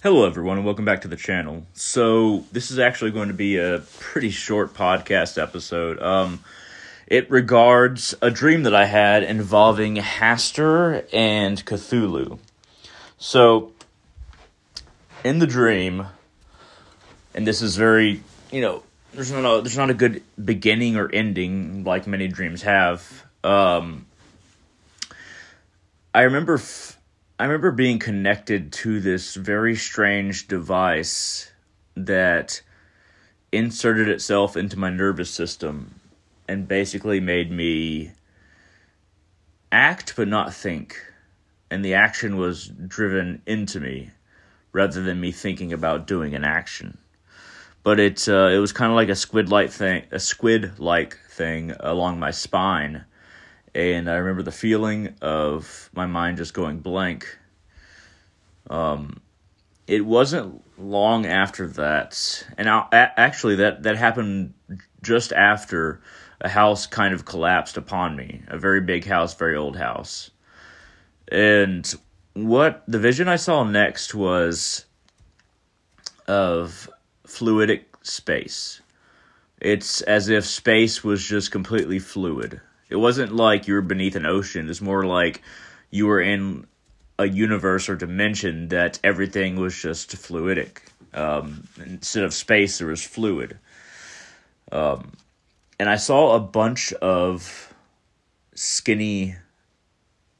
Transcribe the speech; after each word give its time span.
Hello, 0.00 0.24
everyone, 0.24 0.58
and 0.58 0.64
welcome 0.64 0.84
back 0.84 1.00
to 1.00 1.08
the 1.08 1.16
channel. 1.16 1.66
So, 1.74 2.44
this 2.52 2.70
is 2.70 2.78
actually 2.78 3.10
going 3.10 3.26
to 3.26 3.34
be 3.34 3.56
a 3.56 3.82
pretty 3.98 4.30
short 4.30 4.72
podcast 4.72 5.42
episode. 5.42 6.00
Um, 6.00 6.44
it 7.08 7.28
regards 7.28 8.14
a 8.22 8.30
dream 8.30 8.62
that 8.62 8.76
I 8.76 8.84
had 8.84 9.24
involving 9.24 9.96
Hastur 9.96 11.04
and 11.12 11.66
Cthulhu. 11.66 12.38
So, 13.18 13.72
in 15.24 15.40
the 15.40 15.48
dream, 15.48 16.06
and 17.34 17.44
this 17.44 17.60
is 17.60 17.74
very, 17.74 18.22
you 18.52 18.60
know, 18.60 18.84
there's 19.14 19.32
not 19.32 19.44
a, 19.44 19.62
there's 19.62 19.76
not 19.76 19.90
a 19.90 19.94
good 19.94 20.22
beginning 20.44 20.96
or 20.96 21.10
ending 21.12 21.82
like 21.82 22.06
many 22.06 22.28
dreams 22.28 22.62
have. 22.62 23.26
Um, 23.42 24.06
I 26.14 26.22
remember. 26.22 26.54
F- 26.54 26.97
I 27.40 27.44
remember 27.44 27.70
being 27.70 28.00
connected 28.00 28.72
to 28.72 28.98
this 28.98 29.36
very 29.36 29.76
strange 29.76 30.48
device 30.48 31.52
that 31.94 32.62
inserted 33.52 34.08
itself 34.08 34.56
into 34.56 34.76
my 34.76 34.90
nervous 34.90 35.30
system 35.30 36.00
and 36.48 36.66
basically 36.66 37.20
made 37.20 37.52
me 37.52 38.10
act 39.70 40.14
but 40.16 40.26
not 40.26 40.52
think. 40.52 41.00
And 41.70 41.84
the 41.84 41.94
action 41.94 42.38
was 42.38 42.66
driven 42.66 43.40
into 43.46 43.78
me 43.78 44.10
rather 44.72 45.00
than 45.00 45.20
me 45.20 45.30
thinking 45.30 45.72
about 45.72 46.08
doing 46.08 46.34
an 46.34 46.42
action. 46.42 46.98
But 47.84 48.00
it 48.00 48.28
uh, 48.28 48.48
it 48.48 48.58
was 48.58 48.72
kind 48.72 48.90
of 48.90 48.96
like 48.96 49.10
a 49.10 49.14
squid 49.14 49.48
like 49.48 49.70
thing, 49.70 50.02
a 50.10 50.18
squid 50.18 50.80
like 50.80 51.16
thing 51.28 51.72
along 51.78 52.18
my 52.18 52.32
spine 52.32 53.04
and 53.78 54.10
I 54.10 54.16
remember 54.16 54.42
the 54.42 54.50
feeling 54.50 55.14
of 55.22 55.88
my 55.94 56.06
mind 56.06 56.38
just 56.38 56.52
going 56.52 56.80
blank. 56.80 57.38
Um, 58.68 59.20
it 59.86 60.04
wasn't 60.04 60.62
long 60.76 61.26
after 61.26 61.68
that, 61.68 62.44
and 62.58 62.68
actually 62.68 63.56
that 63.56 63.84
that 63.84 63.96
happened 63.96 64.54
just 65.00 65.32
after 65.32 66.00
a 66.40 66.48
house 66.48 66.86
kind 66.86 67.14
of 67.14 67.24
collapsed 67.24 67.76
upon 67.76 68.16
me, 68.16 68.42
a 68.48 68.58
very 68.58 68.80
big 68.80 69.04
house, 69.04 69.34
very 69.34 69.56
old 69.56 69.76
house, 69.76 70.32
and 71.30 71.94
what 72.34 72.82
the 72.88 72.98
vision 72.98 73.28
I 73.28 73.36
saw 73.36 73.62
next 73.62 74.12
was 74.12 74.86
of 76.26 76.90
fluidic 77.26 77.84
space. 78.02 78.82
It's 79.60 80.02
as 80.02 80.28
if 80.28 80.44
space 80.44 81.04
was 81.04 81.24
just 81.24 81.52
completely 81.52 82.00
fluid 82.00 82.60
it 82.88 82.96
wasn't 82.96 83.34
like 83.34 83.68
you 83.68 83.74
were 83.74 83.82
beneath 83.82 84.16
an 84.16 84.26
ocean. 84.26 84.68
It's 84.68 84.80
more 84.80 85.04
like 85.04 85.42
you 85.90 86.06
were 86.06 86.20
in 86.20 86.66
a 87.18 87.28
universe 87.28 87.88
or 87.88 87.96
dimension 87.96 88.68
that 88.68 88.98
everything 89.02 89.56
was 89.56 89.76
just 89.76 90.10
fluidic. 90.10 90.78
Um, 91.12 91.66
instead 91.84 92.24
of 92.24 92.32
space, 92.32 92.78
there 92.78 92.88
was 92.88 93.02
fluid. 93.02 93.58
Um, 94.70 95.12
and 95.78 95.88
I 95.88 95.96
saw 95.96 96.36
a 96.36 96.40
bunch 96.40 96.92
of 96.94 97.72
skinny 98.54 99.36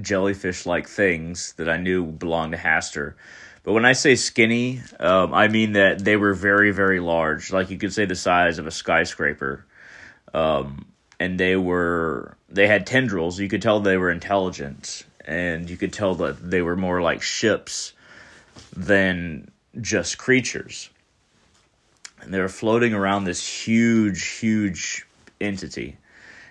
jellyfish 0.00 0.66
like 0.66 0.88
things 0.88 1.52
that 1.54 1.68
I 1.68 1.76
knew 1.76 2.04
belonged 2.04 2.52
to 2.52 2.58
Hastur. 2.58 3.14
But 3.62 3.72
when 3.72 3.84
I 3.84 3.92
say 3.92 4.14
skinny, 4.16 4.80
um, 5.00 5.32
I 5.32 5.48
mean 5.48 5.72
that 5.72 6.04
they 6.04 6.16
were 6.16 6.34
very, 6.34 6.70
very 6.70 7.00
large. 7.00 7.52
Like 7.52 7.70
you 7.70 7.78
could 7.78 7.92
say 7.92 8.04
the 8.04 8.14
size 8.14 8.58
of 8.58 8.66
a 8.66 8.70
skyscraper. 8.70 9.64
Um, 10.32 10.86
and 11.24 11.40
they 11.40 11.56
were 11.56 12.36
they 12.50 12.66
had 12.66 12.86
tendrils. 12.86 13.40
You 13.40 13.48
could 13.48 13.62
tell 13.62 13.80
they 13.80 13.96
were 13.96 14.10
intelligent, 14.10 15.04
and 15.24 15.70
you 15.70 15.76
could 15.78 15.92
tell 15.92 16.14
that 16.16 16.50
they 16.50 16.60
were 16.60 16.76
more 16.76 17.00
like 17.00 17.22
ships 17.22 17.94
than 18.76 19.50
just 19.80 20.18
creatures. 20.18 20.90
And 22.20 22.32
they 22.32 22.40
were 22.40 22.48
floating 22.48 22.92
around 22.92 23.24
this 23.24 23.66
huge, 23.66 24.22
huge 24.38 25.06
entity, 25.40 25.96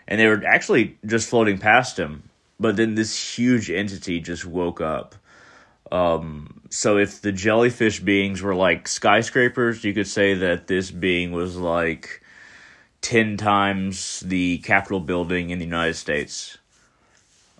and 0.07 0.19
they 0.19 0.27
were 0.27 0.43
actually 0.45 0.97
just 1.05 1.29
floating 1.29 1.59
past 1.59 1.97
him. 1.97 2.23
But 2.59 2.75
then 2.75 2.95
this 2.95 3.37
huge 3.37 3.69
entity 3.69 4.21
just 4.21 4.43
woke 4.43 4.81
up. 4.81 5.15
Um, 5.91 6.61
so 6.71 6.97
if 6.97 7.21
the 7.21 7.31
jellyfish 7.31 7.99
beings 7.99 8.41
were 8.41 8.55
like 8.55 8.87
skyscrapers, 8.87 9.83
you 9.83 9.93
could 9.93 10.07
say 10.07 10.33
that 10.33 10.65
this 10.65 10.89
being 10.89 11.31
was 11.31 11.57
like 11.57 12.22
10 13.03 13.35
times 13.35 14.21
the 14.21 14.57
Capitol 14.59 15.01
building 15.01 15.49
in 15.49 15.59
the 15.59 15.65
United 15.65 15.95
States. 15.95 16.57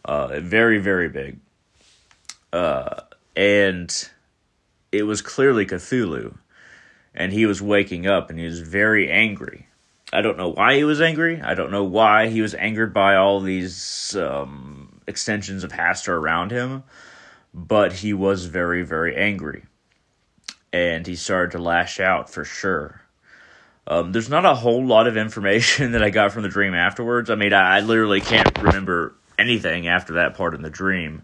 Uh, 0.06 0.40
very, 0.40 0.80
very 0.80 1.10
big. 1.10 1.38
Uh, 2.52 3.02
and 3.36 4.10
it 4.92 5.04
was 5.04 5.22
clearly 5.22 5.66
Cthulhu. 5.66 6.38
And 7.14 7.34
he 7.34 7.46
was 7.46 7.62
waking 7.62 8.08
up 8.08 8.30
and 8.30 8.40
he 8.40 8.46
was 8.46 8.62
very 8.62 9.12
angry. 9.12 9.68
I 10.14 10.22
don't 10.22 10.38
know 10.38 10.50
why 10.50 10.76
he 10.78 10.86
was 10.86 11.02
angry. 11.02 11.42
I 11.42 11.56
don't 11.56 11.72
know 11.72 11.84
why 11.84 12.30
he 12.30 12.42
was 12.42 12.56
angered 12.56 12.94
by 12.94 13.16
all 13.16 13.42
these 13.42 14.16
um, 14.16 15.02
extensions 15.08 15.64
of 15.64 15.74
Hastur 15.74 16.14
around 16.14 16.52
him. 16.52 16.84
But 17.54 17.94
he 17.94 18.14
was 18.14 18.46
very, 18.46 18.84
very 18.84 19.16
angry. 19.16 19.66
And 20.72 21.06
he 21.06 21.16
started 21.16 21.52
to 21.52 21.62
lash 21.62 22.00
out 22.00 22.30
for 22.30 22.46
sure. 22.46 23.03
Um, 23.86 24.12
there's 24.12 24.30
not 24.30 24.46
a 24.46 24.56
whole 24.56 24.86
lot 24.86 25.08
of 25.08 25.18
information 25.18 25.92
that 25.94 26.04
I 26.04 26.10
got 26.10 26.32
from 26.32 26.44
the 26.44 26.50
dream 26.50 26.74
afterwards. 26.74 27.30
I 27.30 27.36
mean, 27.36 27.54
I, 27.54 27.78
I 27.78 27.80
literally 27.82 28.22
can't 28.22 28.58
remember 28.62 29.16
anything 29.38 29.88
after 29.88 30.14
that 30.14 30.36
part 30.36 30.54
in 30.54 30.62
the 30.62 30.70
dream. 30.70 31.24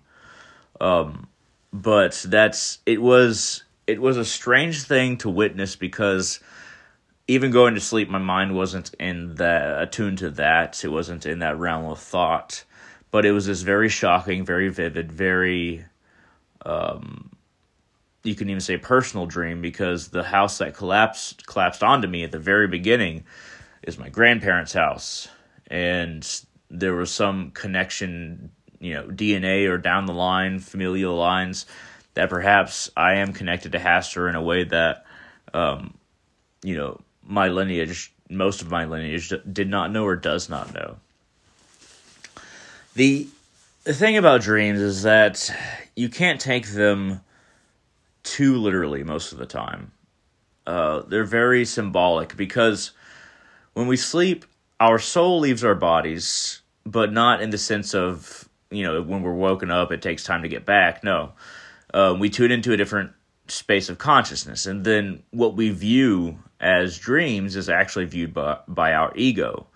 Um, 0.82 1.28
but 1.72 2.26
that's 2.28 2.80
it 2.86 3.02
was 3.02 3.64
it 3.86 4.02
was 4.02 4.18
a 4.18 4.26
strange 4.26 4.84
thing 4.84 5.18
to 5.18 5.30
witness 5.30 5.76
because 5.76 6.40
even 7.28 7.52
going 7.52 7.76
to 7.76 7.80
sleep, 7.80 8.10
my 8.10 8.18
mind 8.18 8.56
wasn't 8.56 8.94
in 9.00 9.36
that 9.36 9.82
attuned 9.84 10.18
to 10.20 10.32
that. 10.32 10.84
It 10.84 10.90
wasn't 10.90 11.26
in 11.26 11.40
that 11.40 11.60
realm 11.60 11.86
of 11.86 12.00
thought. 12.00 12.64
But 13.12 13.26
it 13.26 13.32
was 13.32 13.46
this 13.46 13.62
very 13.62 13.90
shocking, 13.90 14.46
very 14.46 14.70
vivid, 14.70 15.12
very 15.12 15.86
um, 16.66 17.29
you 18.24 18.36
can 18.36 18.50
even 18.50 18.62
say 18.62 18.78
personal 18.78 19.26
dream 19.26 19.62
because 19.62 20.10
the 20.10 20.24
house 20.24 20.58
that 20.58 20.76
collapsed 20.76 21.46
collapsed 21.48 21.84
onto 21.84 22.08
me 22.08 22.24
at 22.24 22.32
the 22.32 22.40
very 22.40 22.68
beginning 22.68 23.24
is 23.84 23.98
my 23.98 24.10
grandparents' 24.10 24.74
house, 24.74 25.30
and 25.68 26.28
there 26.70 26.96
was 26.96 27.12
some 27.12 27.52
connection, 27.52 28.52
you 28.80 28.94
know, 28.94 29.08
DNA 29.08 29.70
or 29.70 29.78
down 29.78 30.06
the 30.06 30.14
line, 30.14 30.60
familial 30.60 31.16
lines, 31.16 31.66
that 32.14 32.30
perhaps 32.30 32.92
I 32.96 33.16
am 33.16 33.34
connected 33.34 33.72
to 33.72 33.80
Hastur 33.80 34.30
in 34.30 34.36
a 34.36 34.42
way 34.42 34.66
that, 34.66 35.06
um, 35.54 35.94
you 36.62 36.76
know, 36.76 37.00
my 37.24 37.48
lineage, 37.48 38.12
most 38.30 38.62
of 38.62 38.70
my 38.70 38.86
lineage, 38.86 39.34
did 39.52 39.70
not 39.70 39.92
know 39.92 40.06
or 40.06 40.16
does 40.16 40.50
not 40.50 40.74
know. 40.74 40.98
The 42.96 43.28
the 43.86 43.94
thing 43.94 44.18
about 44.18 44.42
dreams 44.42 44.82
is 44.82 45.04
that 45.04 45.50
you 45.96 46.10
can't 46.10 46.42
take 46.42 46.68
them 46.68 47.22
too 48.24 48.58
literally 48.58 49.04
most 49.04 49.32
of 49.32 49.38
the 49.38 49.46
time. 49.46 49.92
Uh, 50.68 51.02
they're 51.02 51.24
very 51.24 51.66
symbolic 51.66 52.36
because 52.38 52.92
when 53.74 53.88
we 53.88 53.98
sleep, 53.98 54.46
our 54.80 55.00
soul 55.00 55.40
leaves 55.40 55.64
our 55.64 55.76
bodies, 55.76 56.62
but 56.86 57.12
not 57.12 57.42
in 57.42 57.50
the 57.50 57.58
sense 57.58 57.96
of, 57.96 58.48
you 58.70 58.84
know, 58.84 59.02
when 59.02 59.24
we're 59.24 59.34
woken 59.34 59.72
up, 59.72 59.92
it 59.92 60.02
takes 60.02 60.24
time 60.24 60.44
to 60.44 60.48
get 60.48 60.66
back. 60.66 61.04
No. 61.04 61.34
Uh, 61.94 62.16
we 62.18 62.30
tune 62.30 62.52
into 62.52 62.72
a 62.72 62.78
different 62.78 63.12
space 63.48 63.90
of 63.90 63.98
consciousness. 63.98 64.66
And 64.66 64.86
then 64.86 65.24
what 65.32 65.56
we 65.56 65.70
view 65.70 66.38
as 66.60 66.98
dreams 66.98 67.56
is 67.56 67.70
actually 67.70 68.06
viewed 68.06 68.34
by, 68.34 68.60
by 68.68 68.94
our 68.94 69.12
ego, 69.16 69.68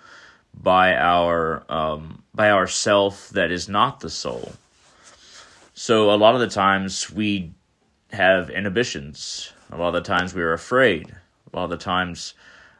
by 0.53 0.95
our 0.95 1.63
um, 1.69 2.23
by 2.35 2.49
our 2.49 2.67
self 2.67 3.29
that 3.29 3.51
is 3.51 3.67
not 3.69 3.99
the 3.99 4.09
soul. 4.09 4.53
So 5.73 6.11
a 6.11 6.15
lot 6.15 6.35
of 6.35 6.41
the 6.41 6.47
times 6.47 7.11
we 7.11 7.53
have 8.13 8.49
inhibitions. 8.49 9.51
A 9.71 9.77
lot 9.77 9.89
of 9.89 9.93
the 9.95 10.01
times 10.01 10.33
we 10.33 10.41
are 10.41 10.53
afraid. 10.53 11.15
A 11.51 11.57
lot 11.57 11.65
of 11.65 11.69
the 11.71 11.77
times 11.77 12.35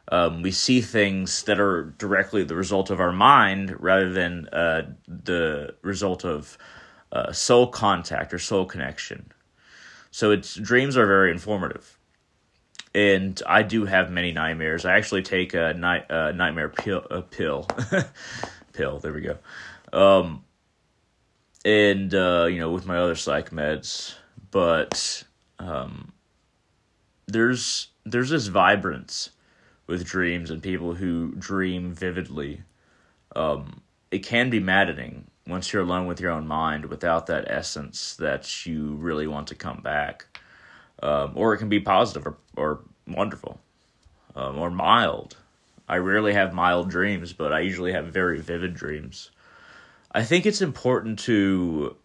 um, 0.08 0.42
we 0.42 0.50
see 0.50 0.80
things 0.80 1.42
that 1.44 1.58
are 1.58 1.94
directly 1.98 2.44
the 2.44 2.54
result 2.54 2.90
of 2.90 3.00
our 3.00 3.12
mind 3.12 3.76
rather 3.80 4.12
than 4.12 4.48
uh, 4.52 4.82
the 5.06 5.74
result 5.82 6.24
of 6.24 6.56
uh, 7.12 7.32
soul 7.32 7.66
contact 7.66 8.32
or 8.34 8.38
soul 8.38 8.64
connection. 8.66 9.32
So 10.10 10.30
it's 10.30 10.54
dreams 10.54 10.96
are 10.96 11.06
very 11.06 11.30
informative. 11.30 11.98
And 12.94 13.42
I 13.46 13.62
do 13.62 13.86
have 13.86 14.12
many 14.12 14.30
nightmares. 14.30 14.84
I 14.84 14.96
actually 14.96 15.22
take 15.22 15.54
a 15.54 15.74
night 15.74 16.08
uh, 16.08 16.30
nightmare 16.30 16.68
pill, 16.68 17.04
a 17.10 17.22
pill, 17.22 17.66
pill. 18.72 19.00
There 19.00 19.12
we 19.12 19.20
go. 19.20 19.38
Um, 19.92 20.44
and 21.64 22.14
uh, 22.14 22.46
you 22.48 22.60
know, 22.60 22.70
with 22.70 22.86
my 22.86 22.98
other 22.98 23.16
psych 23.16 23.50
meds, 23.50 24.14
but 24.54 25.24
um, 25.58 26.12
there's 27.26 27.88
there's 28.06 28.30
this 28.30 28.46
vibrance 28.48 29.30
with 29.88 30.04
dreams 30.06 30.50
and 30.50 30.62
people 30.62 30.94
who 30.94 31.32
dream 31.36 31.92
vividly. 31.92 32.62
Um, 33.36 33.82
it 34.12 34.20
can 34.20 34.50
be 34.50 34.60
maddening 34.60 35.26
once 35.46 35.72
you're 35.72 35.82
alone 35.82 36.06
with 36.06 36.20
your 36.20 36.30
own 36.30 36.46
mind 36.46 36.86
without 36.86 37.26
that 37.26 37.46
essence 37.50 38.16
that 38.16 38.64
you 38.66 38.94
really 38.94 39.26
want 39.26 39.48
to 39.48 39.56
come 39.56 39.80
back. 39.82 40.26
um, 41.02 41.32
or 41.34 41.54
it 41.54 41.58
can 41.58 41.68
be 41.68 41.80
positive 41.80 42.26
or, 42.26 42.36
or 42.56 42.80
wonderful 43.06 43.60
um, 44.36 44.58
or 44.58 44.70
mild. 44.70 45.36
I 45.88 45.96
rarely 45.98 46.32
have 46.34 46.54
mild 46.54 46.90
dreams, 46.90 47.32
but 47.32 47.52
I 47.52 47.60
usually 47.60 47.92
have 47.92 48.06
very 48.06 48.40
vivid 48.40 48.74
dreams. 48.74 49.30
I 50.12 50.22
think 50.24 50.46
it's 50.46 50.62
important 50.62 51.18
to 51.20 51.96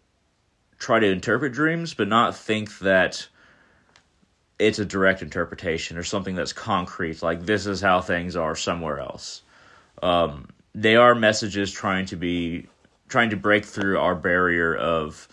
try 0.80 0.98
to 0.98 1.06
interpret 1.06 1.52
dreams, 1.52 1.94
but 1.94 2.08
not 2.08 2.34
think 2.34 2.80
that 2.80 3.28
it's 4.58 4.78
a 4.78 4.84
direct 4.84 5.22
interpretation 5.22 5.96
or 5.96 6.02
something 6.02 6.34
that's 6.34 6.52
concrete, 6.52 7.22
like 7.22 7.46
this 7.46 7.66
is 7.66 7.80
how 7.80 8.00
things 8.00 8.34
are 8.34 8.56
somewhere 8.56 8.98
else. 8.98 9.42
Um, 10.02 10.48
they 10.74 10.96
are 10.96 11.14
messages 11.14 11.70
trying 11.70 12.06
to 12.06 12.16
be 12.16 12.66
trying 13.08 13.30
to 13.30 13.36
break 13.36 13.64
through 13.64 13.98
our 13.98 14.14
barrier 14.14 14.74
of 14.74 15.28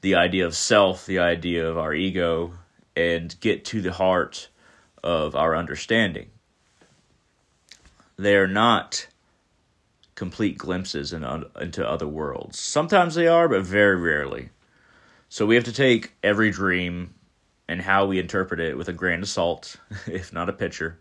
the 0.00 0.14
idea 0.14 0.46
of 0.46 0.54
self, 0.54 1.06
the 1.06 1.18
idea 1.18 1.68
of 1.68 1.76
our 1.76 1.92
ego, 1.92 2.52
and 2.96 3.38
get 3.40 3.64
to 3.66 3.80
the 3.80 3.92
heart 3.92 4.48
of 5.02 5.34
our 5.34 5.56
understanding. 5.56 6.30
They 8.16 8.36
are 8.36 8.46
not 8.46 9.08
complete 10.14 10.56
glimpses 10.56 11.12
in, 11.12 11.24
into 11.60 11.88
other 11.88 12.06
worlds. 12.06 12.60
Sometimes 12.60 13.14
they 13.16 13.26
are, 13.26 13.48
but 13.48 13.62
very 13.62 13.96
rarely. 13.96 14.50
So 15.34 15.46
we 15.46 15.56
have 15.56 15.64
to 15.64 15.72
take 15.72 16.12
every 16.22 16.52
dream 16.52 17.12
and 17.66 17.82
how 17.82 18.06
we 18.06 18.20
interpret 18.20 18.60
it 18.60 18.78
with 18.78 18.88
a 18.88 18.92
grain 18.92 19.20
of 19.20 19.28
salt, 19.28 19.74
if 20.06 20.32
not 20.32 20.48
a 20.48 20.52
pitcher, 20.52 21.00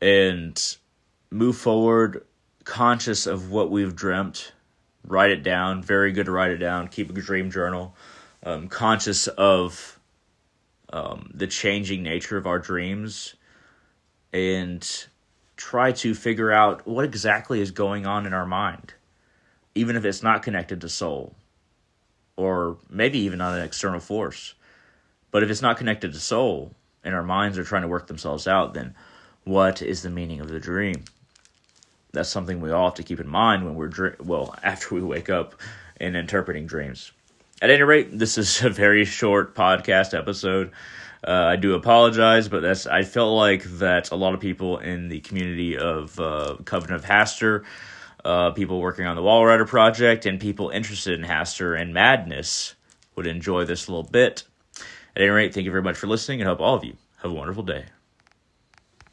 and 0.00 0.58
move 1.30 1.58
forward 1.58 2.24
conscious 2.64 3.26
of 3.26 3.50
what 3.50 3.70
we've 3.70 3.94
dreamt. 3.94 4.52
Write 5.06 5.32
it 5.32 5.42
down. 5.42 5.82
Very 5.82 6.12
good 6.12 6.24
to 6.24 6.32
write 6.32 6.50
it 6.50 6.56
down. 6.56 6.88
Keep 6.88 7.10
a 7.10 7.12
dream 7.12 7.50
journal. 7.50 7.94
Um, 8.42 8.68
conscious 8.68 9.26
of 9.26 10.00
um, 10.90 11.30
the 11.34 11.46
changing 11.46 12.02
nature 12.02 12.38
of 12.38 12.46
our 12.46 12.58
dreams 12.58 13.34
and 14.32 15.06
try 15.58 15.92
to 15.92 16.14
figure 16.14 16.50
out 16.50 16.86
what 16.86 17.04
exactly 17.04 17.60
is 17.60 17.70
going 17.70 18.06
on 18.06 18.24
in 18.24 18.32
our 18.32 18.46
mind, 18.46 18.94
even 19.74 19.94
if 19.94 20.06
it's 20.06 20.22
not 20.22 20.42
connected 20.42 20.80
to 20.80 20.88
soul 20.88 21.34
or 22.40 22.78
maybe 22.88 23.18
even 23.18 23.40
on 23.40 23.54
an 23.54 23.62
external 23.62 24.00
force. 24.00 24.54
But 25.30 25.42
if 25.42 25.50
it's 25.50 25.62
not 25.62 25.76
connected 25.76 26.12
to 26.12 26.18
soul 26.18 26.72
and 27.04 27.14
our 27.14 27.22
minds 27.22 27.58
are 27.58 27.64
trying 27.64 27.82
to 27.82 27.88
work 27.88 28.06
themselves 28.06 28.48
out, 28.48 28.72
then 28.72 28.94
what 29.44 29.82
is 29.82 30.02
the 30.02 30.10
meaning 30.10 30.40
of 30.40 30.48
the 30.48 30.58
dream? 30.58 31.04
That's 32.12 32.30
something 32.30 32.60
we 32.60 32.70
all 32.70 32.86
have 32.86 32.94
to 32.96 33.02
keep 33.02 33.20
in 33.20 33.28
mind 33.28 33.64
when 33.64 33.74
we're, 33.74 34.16
well, 34.20 34.56
after 34.62 34.94
we 34.94 35.02
wake 35.02 35.28
up 35.28 35.54
and 35.98 36.16
interpreting 36.16 36.66
dreams. 36.66 37.12
At 37.60 37.68
any 37.68 37.82
rate, 37.82 38.18
this 38.18 38.38
is 38.38 38.62
a 38.62 38.70
very 38.70 39.04
short 39.04 39.54
podcast 39.54 40.16
episode. 40.18 40.72
Uh, 41.22 41.32
I 41.32 41.56
do 41.56 41.74
apologize, 41.74 42.48
but 42.48 42.62
that's 42.62 42.86
I 42.86 43.02
felt 43.02 43.36
like 43.36 43.64
that 43.78 44.10
a 44.10 44.16
lot 44.16 44.32
of 44.32 44.40
people 44.40 44.78
in 44.78 45.10
the 45.10 45.20
community 45.20 45.76
of 45.76 46.18
uh, 46.18 46.56
Covenant 46.64 47.04
of 47.04 47.10
Hastur, 47.10 47.64
uh, 48.24 48.50
people 48.52 48.80
working 48.80 49.06
on 49.06 49.16
the 49.16 49.22
Wall 49.22 49.44
Rider 49.44 49.64
project, 49.64 50.26
and 50.26 50.40
people 50.40 50.70
interested 50.70 51.18
in 51.18 51.26
Hastur 51.26 51.80
and 51.80 51.94
madness 51.94 52.74
would 53.16 53.26
enjoy 53.26 53.64
this 53.64 53.88
little 53.88 54.04
bit. 54.04 54.44
At 55.16 55.22
any 55.22 55.30
rate, 55.30 55.54
thank 55.54 55.64
you 55.64 55.70
very 55.70 55.82
much 55.82 55.96
for 55.96 56.06
listening, 56.06 56.40
and 56.40 56.48
hope 56.48 56.60
all 56.60 56.76
of 56.76 56.84
you 56.84 56.96
have 57.22 57.30
a 57.30 57.34
wonderful 57.34 57.62
day. 57.62 57.86